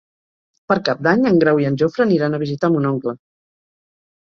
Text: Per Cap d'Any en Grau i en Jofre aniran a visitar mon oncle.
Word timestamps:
Per 0.71 0.77
Cap 0.87 1.03
d'Any 1.07 1.27
en 1.33 1.37
Grau 1.43 1.61
i 1.65 1.69
en 1.71 1.77
Jofre 1.83 2.07
aniran 2.07 2.39
a 2.39 2.41
visitar 2.47 2.73
mon 2.79 2.91
oncle. 2.95 3.17